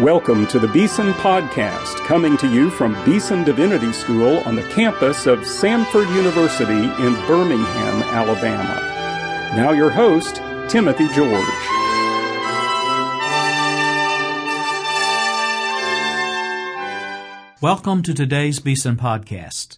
[0.00, 5.26] Welcome to the Beeson Podcast, coming to you from Beeson Divinity School on the campus
[5.26, 8.80] of Samford University in Birmingham, Alabama.
[9.54, 10.36] Now, your host,
[10.70, 11.44] Timothy George.
[17.60, 19.76] Welcome to today's Beeson Podcast.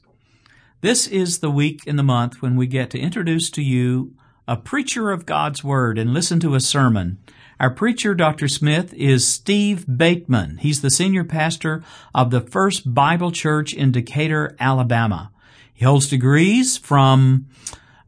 [0.82, 4.14] This is the week in the month when we get to introduce to you
[4.46, 7.18] a preacher of God's Word and listen to a sermon
[7.62, 8.48] our preacher, Dr.
[8.48, 10.56] Smith, is Steve Bateman.
[10.56, 15.30] He's the senior pastor of the First Bible Church in Decatur, Alabama.
[15.72, 17.46] He holds degrees from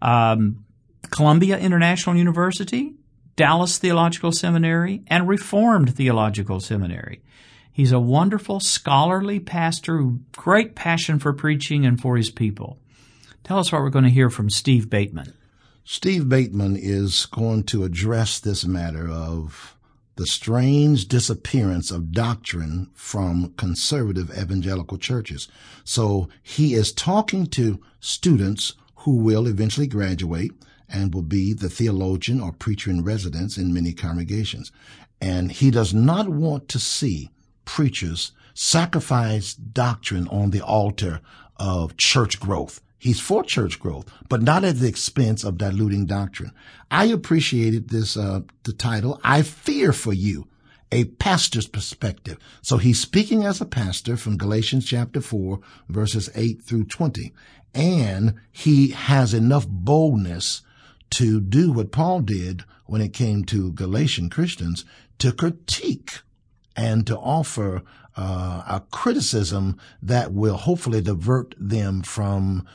[0.03, 0.65] um,
[1.11, 2.95] Columbia International University,
[3.37, 7.23] Dallas Theological Seminary, and Reformed Theological Seminary.
[7.71, 12.81] He's a wonderful, scholarly pastor, great passion for preaching and for his people.
[13.45, 15.33] Tell us what we're going to hear from Steve Bateman.
[15.87, 19.77] Steve Bateman is going to address this matter of
[20.17, 25.47] the strange disappearance of doctrine from conservative evangelical churches.
[25.85, 30.53] So he is talking to students who will eventually graduate
[30.89, 34.73] and will be the theologian or preacher in residence in many congregations.
[35.21, 37.31] And he does not want to see
[37.67, 41.21] preachers sacrifice doctrine on the altar
[41.59, 42.81] of church growth.
[42.99, 46.53] He's for church growth, but not at the expense of diluting doctrine.
[46.91, 50.47] I appreciated this, uh, the title, I Fear for You,
[50.91, 52.39] a pastor's perspective.
[52.63, 57.33] So he's speaking as a pastor from Galatians chapter 4, verses 8 through 20.
[57.75, 60.63] And he has enough boldness
[61.11, 64.85] to do what Paul did when it came to Galatian Christians
[65.19, 66.21] to critique
[66.77, 67.83] and to offer
[68.17, 72.67] uh, a criticism that will hopefully divert them from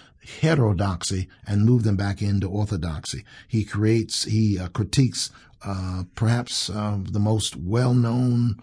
[0.41, 3.23] heterodoxy and move them back into orthodoxy.
[3.47, 5.31] He creates, he uh, critiques
[5.63, 8.61] uh, perhaps uh, the most well-known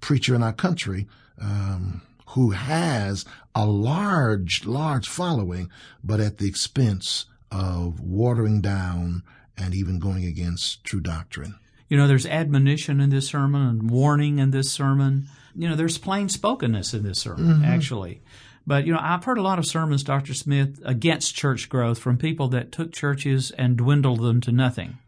[0.00, 1.06] preacher in our country
[1.40, 3.24] um, who has
[3.54, 5.70] a large, large following,
[6.02, 9.22] but at the expense of watering down
[9.56, 11.54] and even going against true doctrine.
[11.88, 15.26] You know, there's admonition in this sermon and warning in this sermon.
[15.54, 17.64] You know, there's plain spokenness in this sermon, mm-hmm.
[17.64, 18.22] actually.
[18.66, 20.34] But, you know, I've heard a lot of sermons, Dr.
[20.34, 24.98] Smith, against church growth from people that took churches and dwindled them to nothing.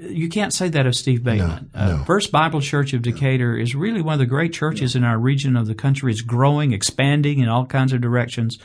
[0.00, 1.70] You can't say that of Steve Bateman.
[1.74, 1.94] No, no.
[1.96, 5.18] Uh, First Bible Church of Decatur is really one of the great churches in our
[5.18, 6.10] region of the country.
[6.10, 8.58] It's growing, expanding in all kinds of directions.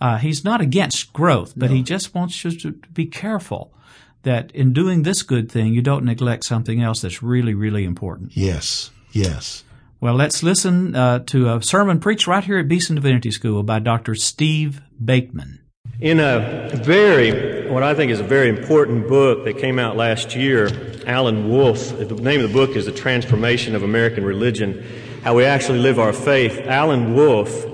[0.00, 1.76] Uh, he's not against growth, but no.
[1.76, 3.72] he just wants you to be careful
[4.22, 8.36] that in doing this good thing, you don't neglect something else that's really, really important.
[8.36, 9.64] Yes, yes.
[10.02, 13.80] Well, let's listen uh, to a sermon preached right here at Beeson Divinity School by
[13.80, 14.14] Dr.
[14.14, 15.60] Steve Bateman.
[16.00, 20.34] In a very, what I think is a very important book that came out last
[20.34, 20.70] year,
[21.06, 24.82] Alan Wolfe, the name of the book is The Transformation of American Religion,
[25.22, 26.60] How We Actually Live Our Faith.
[26.60, 27.66] Alan Wolfe,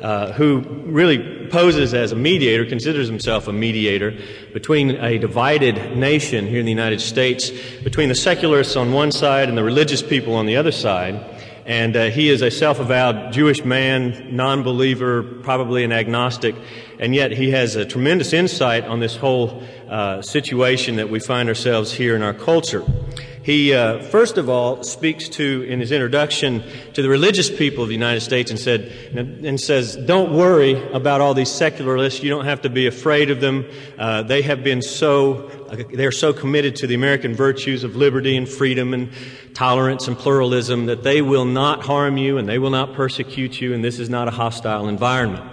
[0.00, 4.16] uh, who really poses as a mediator, considers himself a mediator
[4.52, 7.50] between a divided nation here in the United States,
[7.82, 11.31] between the secularists on one side and the religious people on the other side.
[11.64, 16.56] And uh, he is a self avowed Jewish man, non believer, probably an agnostic,
[16.98, 21.48] and yet he has a tremendous insight on this whole uh, situation that we find
[21.48, 22.84] ourselves here in our culture.
[23.42, 26.62] He, uh, first of all, speaks to, in his introduction,
[26.94, 31.20] to the religious people of the United States and said, and says, don't worry about
[31.20, 32.22] all these secularists.
[32.22, 33.66] You don't have to be afraid of them.
[33.98, 38.36] Uh, they have been so, uh, they're so committed to the American virtues of liberty
[38.36, 39.10] and freedom and
[39.54, 43.74] tolerance and pluralism that they will not harm you and they will not persecute you
[43.74, 45.44] and this is not a hostile environment.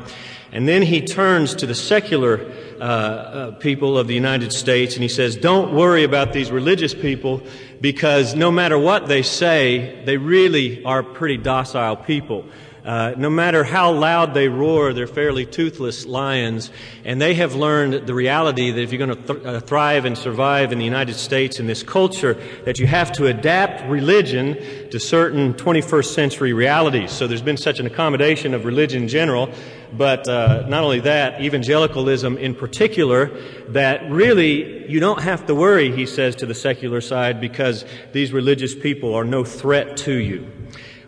[0.51, 5.03] And then he turns to the secular uh, uh, people of the United States and
[5.03, 7.43] he says, don't worry about these religious people
[7.81, 12.45] because no matter what they say, they really are pretty docile people.
[12.83, 16.71] Uh, no matter how loud they roar, they're fairly toothless lions.
[17.03, 20.17] And they have learned the reality that if you're going to th- uh, thrive and
[20.17, 22.35] survive in the United States in this culture,
[22.65, 24.55] that you have to adapt religion
[24.89, 27.11] to certain 21st century realities.
[27.11, 29.49] So there's been such an accommodation of religion in general,
[29.93, 33.27] but uh, not only that, evangelicalism in particular,
[33.69, 38.31] that really you don't have to worry, he says to the secular side, because these
[38.31, 40.47] religious people are no threat to you.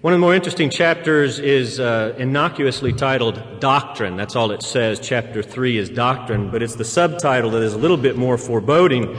[0.01, 4.17] One of the more interesting chapters is uh, innocuously titled Doctrine.
[4.17, 4.99] That's all it says.
[4.99, 9.15] Chapter 3 is Doctrine, but it's the subtitle that is a little bit more foreboding.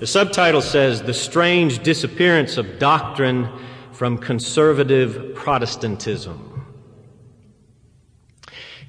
[0.00, 3.48] The subtitle says The Strange Disappearance of Doctrine
[3.92, 6.51] from Conservative Protestantism.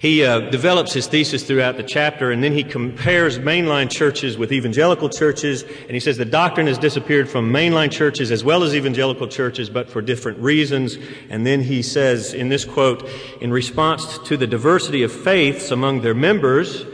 [0.03, 4.51] He uh, develops his thesis throughout the chapter, and then he compares mainline churches with
[4.51, 8.75] evangelical churches, and he says the doctrine has disappeared from mainline churches as well as
[8.75, 10.97] evangelical churches, but for different reasons.
[11.29, 13.07] And then he says in this quote,
[13.39, 16.85] in response to the diversity of faiths among their members,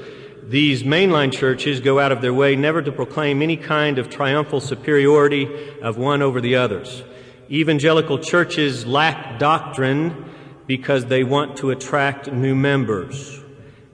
[0.44, 4.62] these mainline churches go out of their way never to proclaim any kind of triumphal
[4.62, 5.50] superiority
[5.82, 7.02] of one over the others.
[7.50, 10.29] Evangelical churches lack doctrine
[10.70, 13.42] because they want to attract new members.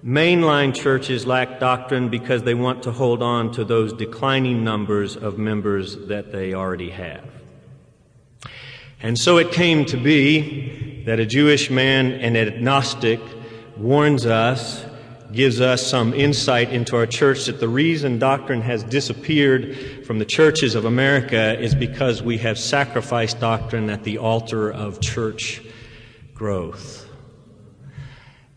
[0.04, 5.38] Mainline churches lack doctrine because they want to hold on to those declining numbers of
[5.38, 7.24] members that they already have.
[9.02, 13.22] And so it came to be that a Jewish man, and an agnostic,
[13.78, 14.84] warns us,
[15.32, 20.26] gives us some insight into our church that the reason doctrine has disappeared from the
[20.26, 25.62] churches of America is because we have sacrificed doctrine at the altar of church
[26.36, 27.08] growth.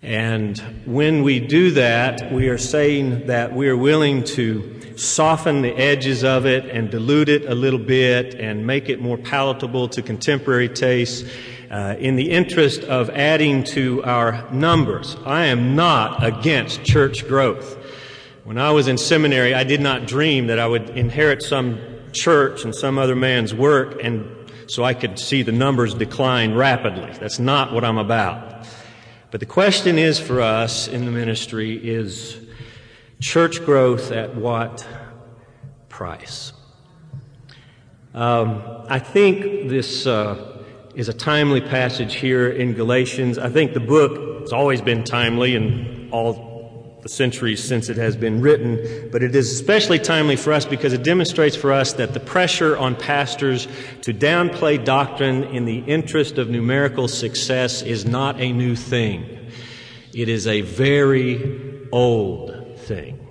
[0.03, 5.73] And when we do that, we are saying that we are willing to soften the
[5.75, 10.03] edges of it and dilute it a little bit and make it more palatable to
[10.03, 11.29] contemporary tastes
[11.71, 15.17] uh, in the interest of adding to our numbers.
[15.25, 17.77] I am not against church growth.
[18.43, 21.79] When I was in seminary, I did not dream that I would inherit some
[22.13, 24.38] church and some other man's work and
[24.69, 27.13] so I could see the numbers decline rapidly.
[27.19, 28.67] That's not what I'm about.
[29.31, 32.39] But the question is for us in the ministry is
[33.21, 34.87] church growth at what
[35.89, 36.53] price?
[38.15, 43.39] Um, I think this uh, is a timely passage here in Galatians.
[43.39, 46.48] I think the book has always been timely and all
[47.09, 50.93] the centuries since it has been written, but it is especially timely for us because
[50.93, 53.67] it demonstrates for us that the pressure on pastors
[54.03, 59.51] to downplay doctrine in the interest of numerical success is not a new thing.
[60.13, 63.27] It is a very old thing.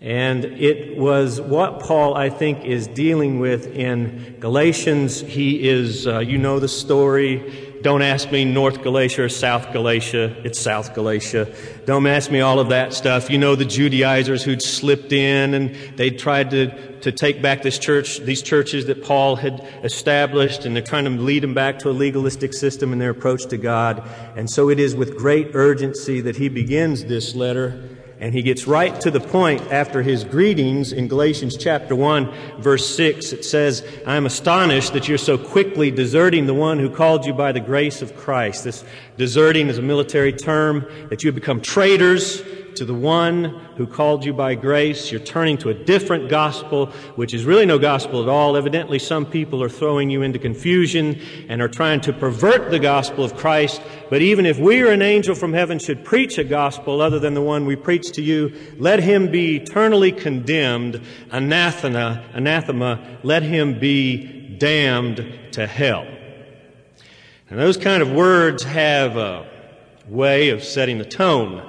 [0.00, 5.20] And it was what Paul, I think, is dealing with in Galatians.
[5.20, 7.61] He is, uh, you know the story.
[7.82, 10.36] Don't ask me North Galatia or South Galatia.
[10.44, 11.52] It's South Galatia.
[11.84, 13.28] Don't ask me all of that stuff.
[13.28, 17.80] You know the Judaizers who'd slipped in and they tried to, to take back this
[17.80, 21.90] church, these churches that Paul had established, and they're trying to lead them back to
[21.90, 24.08] a legalistic system in their approach to God.
[24.36, 28.68] And so it is with great urgency that he begins this letter and he gets
[28.68, 33.32] right to the point after his greetings in Galatians chapter 1, verse 6.
[33.32, 37.32] It says, I am astonished that you're so quickly deserting the one who called you
[37.32, 38.62] by the grace of Christ.
[38.62, 38.84] This
[39.16, 42.42] deserting is a military term that you have become traitors
[42.76, 43.44] to the one
[43.76, 45.10] who called you by grace.
[45.10, 46.86] You're turning to a different gospel,
[47.16, 48.56] which is really no gospel at all.
[48.56, 53.24] Evidently, some people are throwing you into confusion and are trying to pervert the gospel
[53.24, 53.82] of Christ.
[54.10, 57.34] But even if we or an angel from heaven should preach a gospel other than
[57.34, 63.78] the one we preach to you, let him be eternally condemned, anathema, anathema, let him
[63.78, 66.06] be damned to hell.
[67.50, 69.46] And those kind of words have a
[70.08, 71.68] way of setting the tone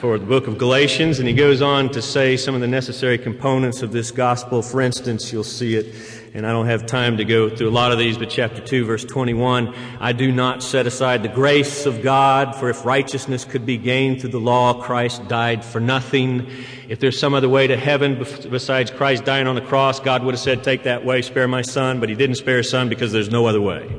[0.00, 3.18] for the book of Galatians, and he goes on to say some of the necessary
[3.18, 4.62] components of this gospel.
[4.62, 5.94] For instance, you'll see it,
[6.32, 8.86] and I don't have time to go through a lot of these, but chapter 2,
[8.86, 13.66] verse 21 I do not set aside the grace of God, for if righteousness could
[13.66, 16.46] be gained through the law, Christ died for nothing.
[16.88, 20.32] If there's some other way to heaven besides Christ dying on the cross, God would
[20.32, 23.12] have said, Take that way, spare my son, but he didn't spare his son because
[23.12, 23.94] there's no other way.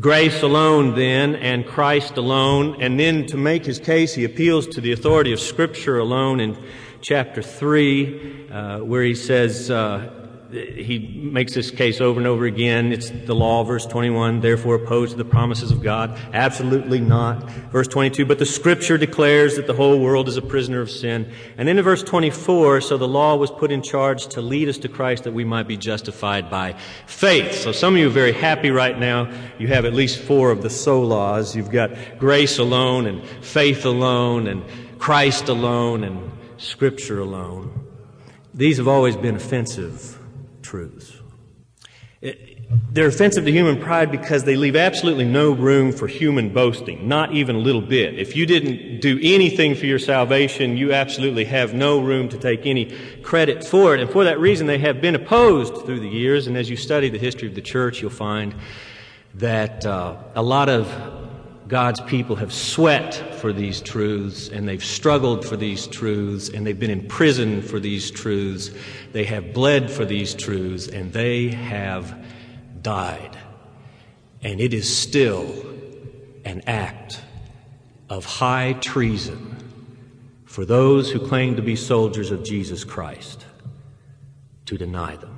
[0.00, 2.80] Grace alone, then, and Christ alone.
[2.80, 6.56] And then to make his case, he appeals to the authority of Scripture alone in
[7.02, 10.21] chapter 3, uh, where he says, uh,
[10.52, 12.92] he makes this case over and over again.
[12.92, 16.18] It's the law, verse 21, therefore opposed to the promises of God.
[16.34, 17.50] Absolutely not.
[17.72, 21.32] Verse 22, but the scripture declares that the whole world is a prisoner of sin.
[21.56, 24.78] And then in verse 24, so the law was put in charge to lead us
[24.78, 26.74] to Christ that we might be justified by
[27.06, 27.54] faith.
[27.54, 29.32] So some of you are very happy right now.
[29.58, 31.56] You have at least four of the solas.
[31.56, 34.62] You've got grace alone and faith alone and
[34.98, 37.86] Christ alone and scripture alone.
[38.54, 40.18] These have always been offensive
[40.72, 41.12] truths.
[42.92, 47.34] They're offensive to human pride because they leave absolutely no room for human boasting, not
[47.34, 48.18] even a little bit.
[48.18, 52.64] If you didn't do anything for your salvation, you absolutely have no room to take
[52.64, 52.86] any
[53.20, 54.00] credit for it.
[54.00, 56.46] And for that reason, they have been opposed through the years.
[56.46, 58.54] And as you study the history of the church, you'll find
[59.34, 60.88] that uh, a lot of
[61.72, 66.78] God's people have sweat for these truths and they've struggled for these truths and they've
[66.78, 68.70] been in prison for these truths.
[69.12, 72.14] They have bled for these truths and they have
[72.82, 73.38] died.
[74.42, 75.50] And it is still
[76.44, 77.22] an act
[78.10, 79.56] of high treason
[80.44, 83.46] for those who claim to be soldiers of Jesus Christ
[84.66, 85.31] to deny them.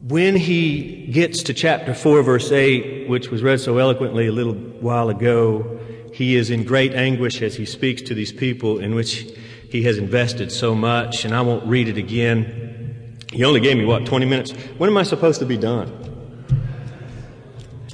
[0.00, 4.54] When he gets to chapter 4, verse 8, which was read so eloquently a little
[4.54, 5.80] while ago,
[6.14, 9.26] he is in great anguish as he speaks to these people in which
[9.68, 13.18] he has invested so much, and I won't read it again.
[13.32, 14.52] He only gave me, what, 20 minutes?
[14.78, 15.92] When am I supposed to be done?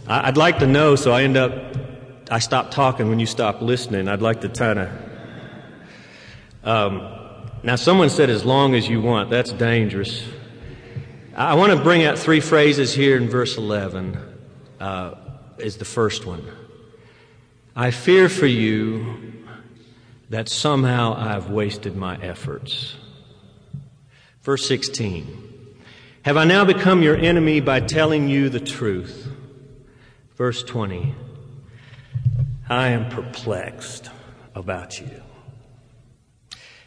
[0.06, 1.52] I'd like to know, so I end up,
[2.30, 4.08] I stop talking when you stop listening.
[4.08, 4.90] I'd like to kind of.
[6.62, 7.18] Um,
[7.62, 9.30] now, someone said as long as you want.
[9.30, 10.22] That's dangerous.
[11.36, 14.16] I want to bring out three phrases here in verse 11,
[14.78, 15.14] uh,
[15.58, 16.46] is the first one.
[17.74, 19.42] I fear for you
[20.30, 22.94] that somehow I've wasted my efforts.
[24.42, 25.74] Verse 16.
[26.22, 29.26] Have I now become your enemy by telling you the truth?
[30.36, 31.16] Verse 20.
[32.68, 34.08] I am perplexed
[34.54, 35.20] about you.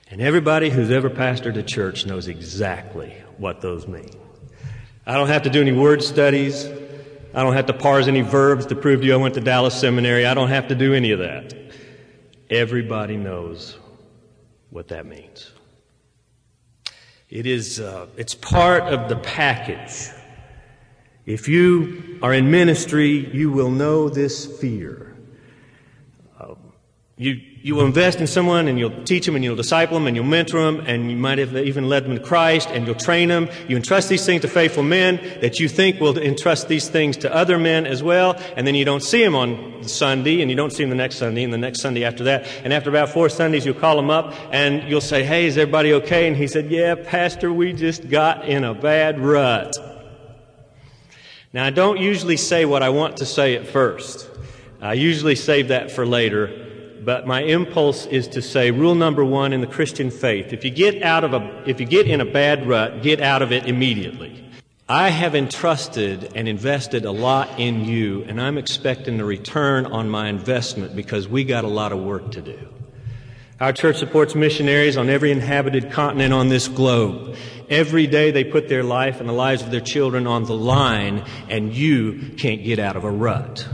[0.10, 4.10] And everybody who's ever pastored a church knows exactly what those mean.
[5.08, 6.66] I don't have to do any word studies.
[7.34, 9.74] I don't have to parse any verbs to prove to you I went to Dallas
[9.74, 10.26] Seminary.
[10.26, 11.54] I don't have to do any of that.
[12.50, 13.78] Everybody knows
[14.70, 15.54] what that means.
[17.30, 20.10] It is, uh, it's part of the package.
[21.26, 25.16] If you are in ministry, you will know this fear.
[26.38, 26.58] Um,
[27.16, 30.16] you, you will invest in someone and you'll teach them and you'll disciple them and
[30.16, 33.28] you'll mentor them and you might have even led them to Christ and you'll train
[33.28, 33.50] them.
[33.68, 37.36] You entrust these things to faithful men that you think will entrust these things to
[37.36, 38.42] other men as well.
[38.56, 41.18] And then you don't see them on Sunday and you don't see them the next
[41.18, 42.48] Sunday and the next Sunday after that.
[42.64, 45.92] And after about four Sundays, you'll call them up and you'll say, Hey, is everybody
[45.96, 46.26] okay?
[46.26, 49.76] And he said, Yeah, Pastor, we just got in a bad rut.
[51.52, 54.30] Now, I don't usually say what I want to say at first.
[54.80, 56.64] I usually save that for later
[57.06, 60.72] but my impulse is to say rule number one in the Christian faith if you
[60.72, 63.66] get out of a if you get in a bad rut, get out of it
[63.66, 64.44] immediately.
[64.90, 70.10] I have entrusted and invested a lot in you, and I'm expecting a return on
[70.10, 72.70] my investment because we got a lot of work to do.
[73.60, 77.36] Our church supports missionaries on every inhabited continent on this globe.
[77.70, 81.26] Every day they put their life and the lives of their children on the line,
[81.50, 83.68] and you can't get out of a rut.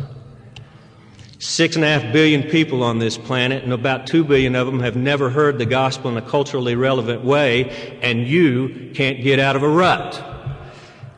[1.43, 4.79] Six and a half billion people on this planet, and about two billion of them
[4.79, 9.57] have never heard the gospel in a culturally relevant way, and you can't get out
[9.57, 10.23] of a rut.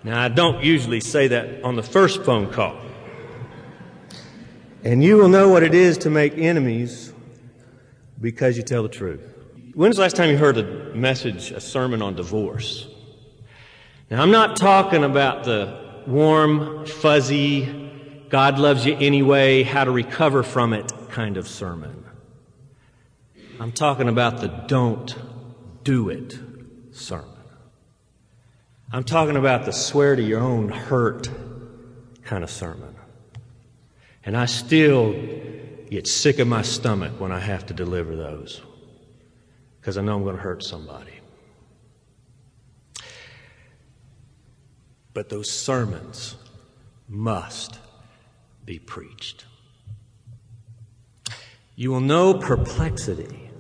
[0.04, 2.76] Now, I don't usually say that on the first phone call.
[4.84, 7.14] And you will know what it is to make enemies
[8.20, 9.22] because you tell the truth.
[9.76, 12.88] When's the last time you heard a message, a sermon on divorce?
[14.10, 17.85] Now, I'm not talking about the warm, fuzzy,
[18.36, 22.04] God loves you anyway, how to recover from it kind of sermon.
[23.62, 25.16] I'm talking about the don't
[25.86, 26.38] do it
[26.92, 27.30] sermon.
[28.92, 31.30] I'm talking about the swear to your own hurt
[32.26, 32.94] kind of sermon.
[34.26, 35.14] And I still
[35.90, 38.62] get sick of my stomach when I have to deliver those
[39.80, 41.22] because I know I'm going to hurt somebody.
[45.14, 46.36] But those sermons
[47.08, 47.80] must
[48.66, 49.46] be preached.
[51.76, 53.52] You will know perplexity,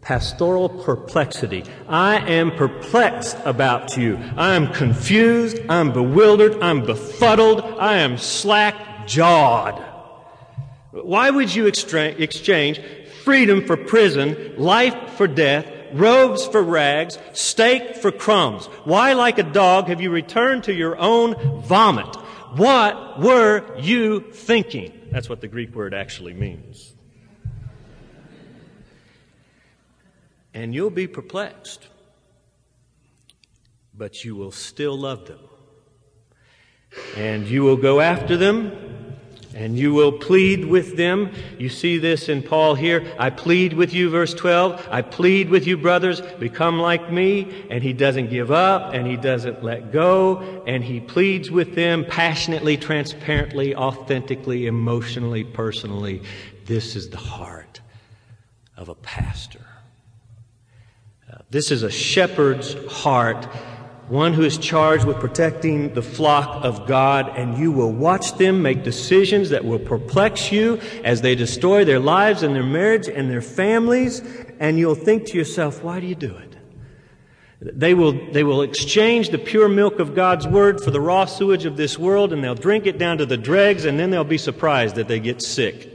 [0.00, 1.64] pastoral perplexity.
[1.88, 4.18] I am perplexed about you.
[4.36, 5.60] I am confused.
[5.68, 6.62] I'm bewildered.
[6.62, 7.62] I'm befuddled.
[7.62, 9.82] I am slack jawed.
[10.90, 12.80] Why would you exchange
[13.24, 18.66] freedom for prison, life for death, robes for rags, steak for crumbs?
[18.84, 22.14] Why, like a dog, have you returned to your own vomit?
[22.56, 25.08] What were you thinking?
[25.10, 26.94] That's what the Greek word actually means.
[30.52, 31.88] And you'll be perplexed,
[33.92, 35.40] but you will still love them.
[37.16, 39.03] And you will go after them
[39.54, 41.30] and you will plead with them.
[41.58, 43.06] You see this in Paul here.
[43.18, 44.88] I plead with you, verse 12.
[44.90, 47.66] I plead with you, brothers, become like me.
[47.70, 50.64] And he doesn't give up and he doesn't let go.
[50.66, 56.22] And he pleads with them passionately, transparently, authentically, emotionally, personally.
[56.66, 57.80] This is the heart
[58.76, 59.64] of a pastor.
[61.32, 63.46] Uh, this is a shepherd's heart
[64.08, 68.62] one who is charged with protecting the flock of God, and you will watch them
[68.62, 73.30] make decisions that will perplex you as they destroy their lives and their marriage and
[73.30, 74.20] their families,
[74.60, 76.56] and you'll think to yourself, why do you do it?
[77.60, 81.64] They will, they will exchange the pure milk of God's Word for the raw sewage
[81.64, 84.38] of this world, and they'll drink it down to the dregs, and then they'll be
[84.38, 85.90] surprised that they get sick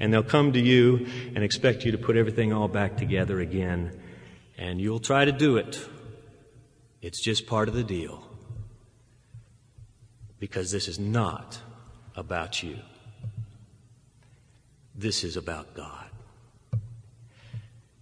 [0.00, 3.90] and they'll come to you and expect you to put everything all back together again.
[4.56, 5.78] And you'll try to do it.
[7.00, 8.22] It's just part of the deal.
[10.38, 11.58] Because this is not
[12.16, 12.78] about you.
[14.94, 16.06] This is about God.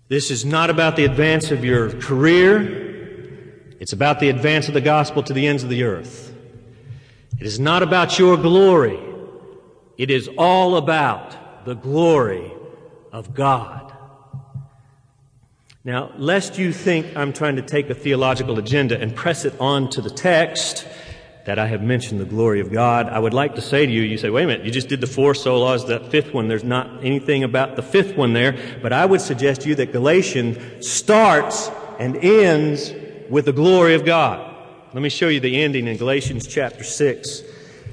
[0.09, 3.75] This is not about the advance of your career.
[3.81, 6.35] It's about the advance of the gospel to the ends of the earth.
[7.39, 8.99] It is not about your glory.
[9.99, 12.53] It is all about the glory
[13.13, 13.86] of God.
[15.87, 19.89] Now, lest you think I'm trying to take a theological agenda and press it on
[19.91, 20.85] to the text,
[21.45, 24.03] that I have mentioned the glory of God, I would like to say to you,
[24.03, 26.65] you say, wait a minute, you just did the four solas, that fifth one, there's
[26.65, 30.85] not anything about the fifth one there, but I would suggest to you that Galatians
[30.85, 32.93] starts and ends
[33.31, 34.57] with the glory of God.
[34.93, 37.43] Let me show you the ending in Galatians chapter 6,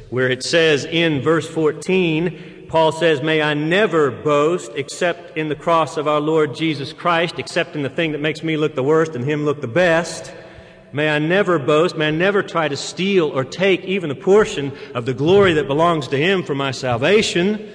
[0.09, 5.55] where it says in verse 14, Paul says, May I never boast except in the
[5.55, 8.81] cross of our Lord Jesus Christ, except in the thing that makes me look the
[8.81, 10.33] worst and him look the best.
[10.91, 14.75] May I never boast, may I never try to steal or take even a portion
[14.95, 17.71] of the glory that belongs to Him for my salvation.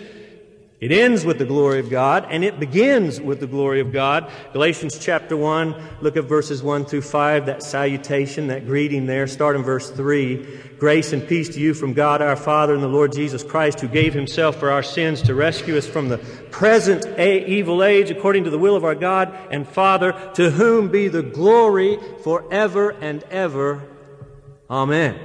[0.80, 4.30] It ends with the glory of God and it begins with the glory of God.
[4.52, 9.26] Galatians chapter 1, look at verses 1 through 5, that salutation, that greeting there.
[9.26, 10.76] Start in verse 3.
[10.78, 13.88] Grace and peace to you from God our Father and the Lord Jesus Christ, who
[13.88, 18.50] gave himself for our sins to rescue us from the present evil age according to
[18.50, 23.82] the will of our God and Father, to whom be the glory forever and ever.
[24.70, 25.18] Amen.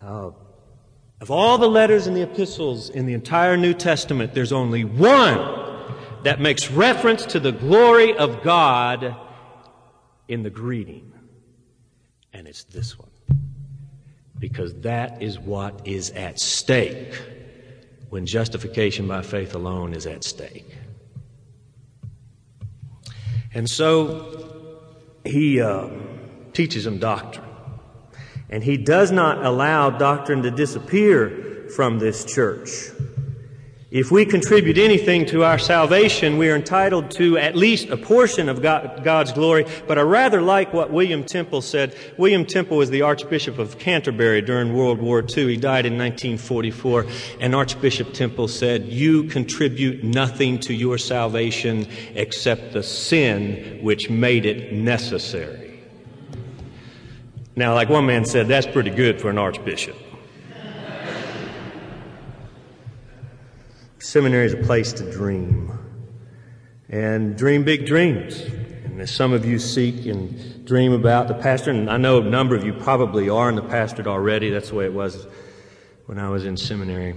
[0.00, 0.30] Uh,
[1.24, 5.38] of all the letters and the epistles in the entire New Testament, there's only one
[6.22, 9.16] that makes reference to the glory of God
[10.28, 11.10] in the greeting.
[12.34, 13.08] And it's this one.
[14.38, 17.18] Because that is what is at stake
[18.10, 20.76] when justification by faith alone is at stake.
[23.54, 24.76] And so
[25.24, 25.88] he uh,
[26.52, 27.48] teaches them doctrine.
[28.54, 32.70] And he does not allow doctrine to disappear from this church.
[33.90, 38.48] If we contribute anything to our salvation, we are entitled to at least a portion
[38.48, 39.66] of God, God's glory.
[39.88, 41.96] But I rather like what William Temple said.
[42.16, 45.48] William Temple was the Archbishop of Canterbury during World War II.
[45.48, 47.06] He died in 1944.
[47.40, 54.46] And Archbishop Temple said, You contribute nothing to your salvation except the sin which made
[54.46, 55.63] it necessary.
[57.56, 59.96] Now, like one man said, that's pretty good for an archbishop.
[63.98, 65.72] Seminary is a place to dream
[66.88, 68.40] and dream big dreams.
[68.40, 72.24] And as some of you seek and dream about the pastor, and I know a
[72.24, 74.50] number of you probably are in the pastorate already.
[74.50, 75.26] That's the way it was
[76.06, 77.14] when I was in seminary.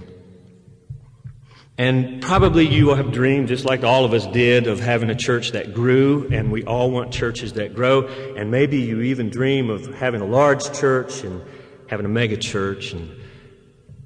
[1.78, 5.52] And probably you have dreamed, just like all of us did, of having a church
[5.52, 8.08] that grew, and we all want churches that grow.
[8.36, 11.40] And maybe you even dream of having a large church and
[11.86, 12.92] having a mega church.
[12.92, 13.08] And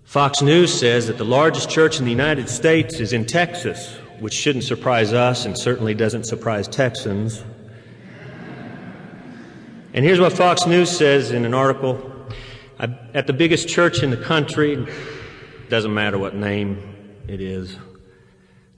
[0.04, 4.34] Fox News says that the largest church in the United States is in Texas, which
[4.34, 7.42] shouldn't surprise us and certainly doesn't surprise Texans.
[9.94, 12.10] And here's what Fox News says in an article.
[12.78, 14.86] At the biggest church in the country,
[15.70, 16.91] doesn't matter what name,
[17.28, 17.76] it is.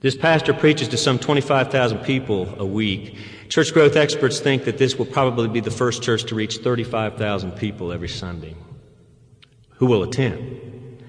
[0.01, 3.17] This pastor preaches to some 25,000 people a week.
[3.49, 7.53] Church growth experts think that this will probably be the first church to reach 35,000
[7.53, 8.55] people every Sunday
[9.77, 11.01] who will attend.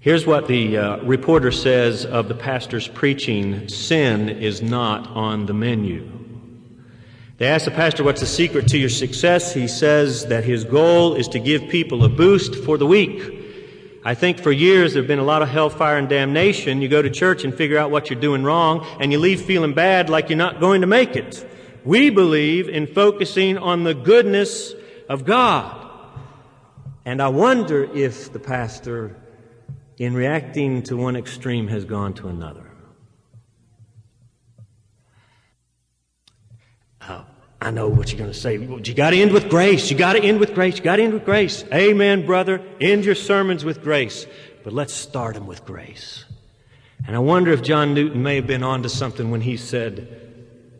[0.00, 5.54] Here's what the uh, reporter says of the pastor's preaching sin is not on the
[5.54, 6.10] menu.
[7.38, 9.54] They ask the pastor, What's the secret to your success?
[9.54, 13.37] He says that his goal is to give people a boost for the week.
[14.04, 16.80] I think for years there have been a lot of hellfire and damnation.
[16.80, 19.74] You go to church and figure out what you're doing wrong, and you leave feeling
[19.74, 21.46] bad like you're not going to make it.
[21.84, 24.74] We believe in focusing on the goodness
[25.08, 25.90] of God.
[27.04, 29.16] And I wonder if the pastor,
[29.96, 32.67] in reacting to one extreme, has gone to another.
[37.60, 38.56] I know what you're going to say.
[38.56, 39.90] You got to end with grace.
[39.90, 40.78] You got to end with grace.
[40.78, 41.64] You got to end with grace.
[41.72, 42.62] Amen, brother.
[42.80, 44.26] End your sermons with grace.
[44.62, 46.24] But let's start them with grace.
[47.06, 50.08] And I wonder if John Newton may have been onto something when he said,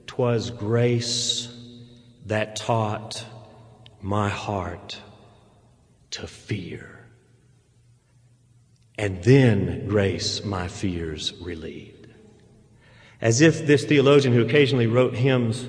[0.06, 1.48] "Twas grace
[2.26, 3.24] that taught
[4.00, 4.98] my heart
[6.10, 7.06] to fear,
[8.96, 12.08] and then grace my fears relieved."
[13.20, 15.66] As if this theologian who occasionally wrote hymns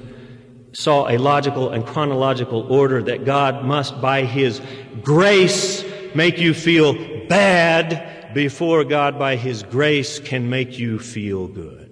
[0.71, 4.61] saw a logical and chronological order that God must, by His
[5.01, 6.93] grace, make you feel
[7.27, 11.89] bad before God by His grace can make you feel good.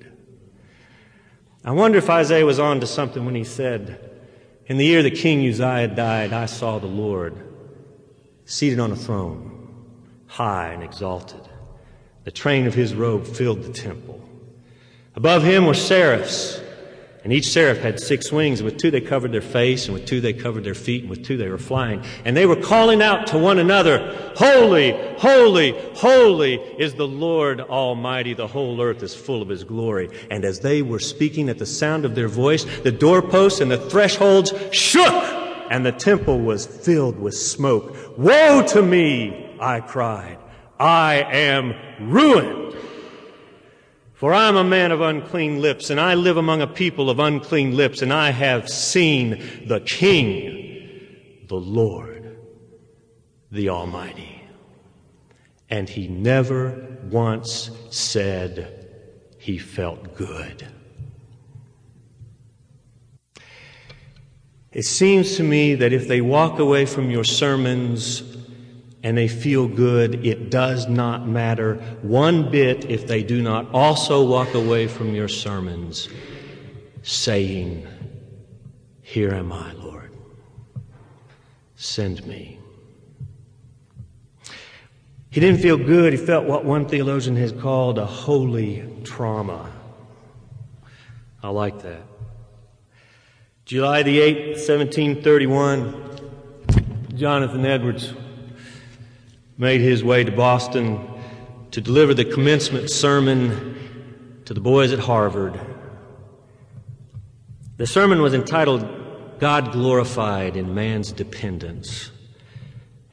[1.67, 4.09] I wonder if Isaiah was on to something when he said,
[4.67, 7.35] In the year that King Uzziah died, I saw the Lord
[8.45, 9.67] seated on a throne,
[10.27, 11.41] high and exalted.
[12.23, 14.21] The train of his robe filled the temple.
[15.15, 16.61] Above him were seraphs.
[17.27, 20.21] And each seraph had six wings, with two they covered their face, and with two
[20.21, 22.01] they covered their feet, and with two they were flying.
[22.23, 28.33] And they were calling out to one another, Holy, holy, holy is the Lord Almighty.
[28.33, 30.09] The whole earth is full of His glory.
[30.31, 33.89] And as they were speaking at the sound of their voice, the doorposts and the
[33.89, 35.21] thresholds shook,
[35.69, 37.93] and the temple was filled with smoke.
[38.17, 40.37] Woe to me, I cried.
[40.79, 41.75] I am
[42.09, 42.77] ruined.
[44.17, 47.19] For I am a man of unclean lips, and I live among a people of
[47.19, 52.35] unclean lips, and I have seen the King, the Lord,
[53.51, 54.41] the Almighty.
[55.69, 58.87] And he never once said
[59.37, 60.67] he felt good.
[64.71, 68.36] It seems to me that if they walk away from your sermons
[69.07, 74.21] and they feel good, it does not matter one bit if they do not also
[74.21, 76.09] walk away from your sermons
[77.03, 77.87] saying,
[79.01, 80.13] Here am I, Lord.
[81.77, 82.59] Send me.
[85.29, 86.11] He didn't feel good.
[86.11, 89.71] He felt what one theologian has called a holy trauma.
[91.41, 92.01] I like that.
[93.63, 98.13] July the 8th, 1731, Jonathan Edwards
[99.57, 101.05] made his way to Boston
[101.71, 105.59] to deliver the commencement sermon to the boys at Harvard.
[107.77, 108.87] The sermon was entitled
[109.39, 112.11] God Glorified in Man's Dependence.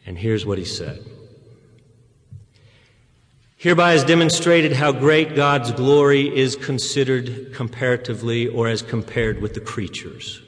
[0.06, 1.04] And here's what he said.
[3.56, 9.60] Hereby is demonstrated how great God's glory is considered comparatively or as compared with the
[9.60, 10.43] creatures.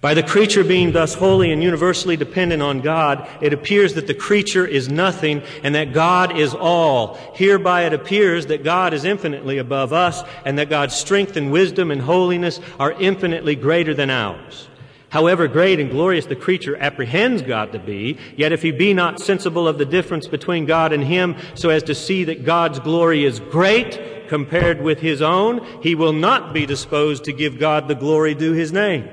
[0.00, 4.14] By the creature being thus wholly and universally dependent on God, it appears that the
[4.14, 7.18] creature is nothing and that God is all.
[7.34, 11.90] Hereby it appears that God is infinitely above us and that God's strength and wisdom
[11.90, 14.68] and holiness are infinitely greater than ours.
[15.08, 19.18] However great and glorious the creature apprehends God to be, yet if he be not
[19.18, 23.24] sensible of the difference between God and him so as to see that God's glory
[23.24, 27.96] is great compared with his own, he will not be disposed to give God the
[27.96, 29.08] glory due his name.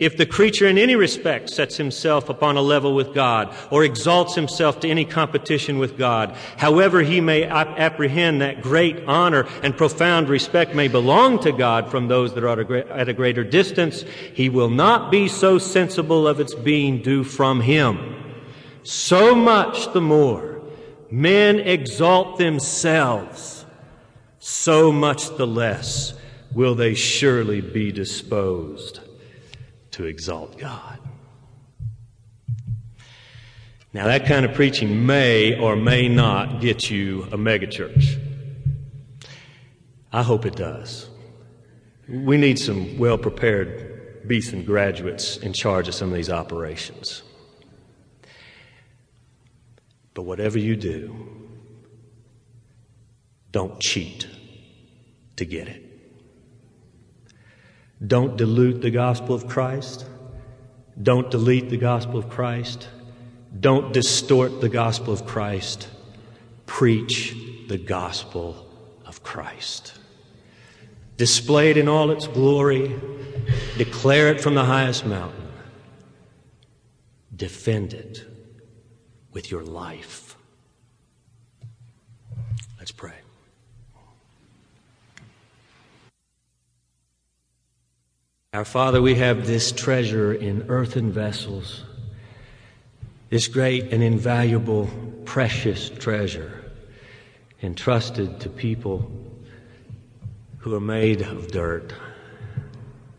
[0.00, 4.34] If the creature in any respect sets himself upon a level with God or exalts
[4.34, 9.76] himself to any competition with God, however he may ap- apprehend that great honor and
[9.76, 14.48] profound respect may belong to God from those that are at a greater distance, he
[14.48, 18.16] will not be so sensible of its being due from him.
[18.82, 20.62] So much the more
[21.10, 23.66] men exalt themselves,
[24.38, 26.14] so much the less
[26.54, 29.00] will they surely be disposed
[29.92, 30.98] to exalt God.
[33.92, 38.18] Now, that kind of preaching may or may not get you a megachurch.
[40.12, 41.08] I hope it does.
[42.08, 47.22] We need some well prepared Beeson graduates in charge of some of these operations.
[50.14, 51.26] But whatever you do,
[53.50, 54.28] don't cheat
[55.36, 55.89] to get it.
[58.04, 60.06] Don't dilute the gospel of Christ.
[61.00, 62.88] Don't delete the gospel of Christ.
[63.58, 65.88] Don't distort the gospel of Christ.
[66.66, 67.34] Preach
[67.68, 68.66] the gospel
[69.06, 69.98] of Christ.
[71.16, 72.98] Display it in all its glory.
[73.76, 75.48] Declare it from the highest mountain.
[77.34, 78.24] Defend it
[79.32, 80.36] with your life.
[82.78, 83.12] Let's pray.
[88.52, 91.84] Our Father, we have this treasure in earthen vessels,
[93.28, 94.90] this great and invaluable,
[95.24, 96.72] precious treasure
[97.62, 99.08] entrusted to people
[100.58, 101.92] who are made of dirt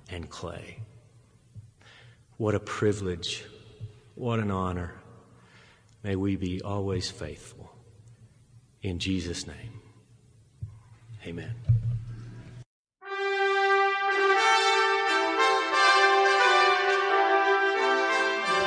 [0.10, 0.80] and clay.
[2.36, 3.46] What a privilege.
[4.15, 4.96] What an honor.
[6.04, 7.74] May we be always faithful.
[8.82, 9.80] In Jesus' name,
[11.26, 11.56] amen.